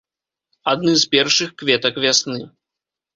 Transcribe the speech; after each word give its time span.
Адны 0.71 0.93
з 1.01 1.09
першых 1.11 1.49
кветак 1.63 1.99
вясны. 2.07 2.39